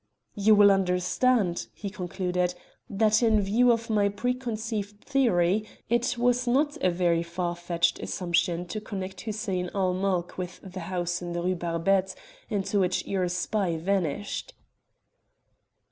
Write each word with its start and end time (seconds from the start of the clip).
"You 0.33 0.55
will 0.55 0.71
understand," 0.71 1.67
he 1.75 1.91
concluded, 1.91 2.55
"that, 2.89 3.21
in 3.21 3.39
view 3.39 3.71
of 3.71 3.87
my 3.87 4.09
preconceived 4.09 4.99
theory, 5.03 5.63
it 5.91 6.17
was 6.17 6.47
not 6.47 6.75
a 6.83 6.89
very 6.89 7.21
far 7.21 7.55
fetched 7.55 7.99
assumption 7.99 8.65
to 8.69 8.81
connect 8.81 9.21
Hussein 9.21 9.69
ul 9.75 9.93
Mulk 9.93 10.39
with 10.39 10.59
the 10.63 10.79
house 10.89 11.21
in 11.21 11.33
the 11.33 11.43
Rue 11.43 11.53
Barbette 11.53 12.15
into 12.49 12.79
which 12.79 13.05
your 13.05 13.27
spy 13.27 13.77
vanished." 13.77 14.55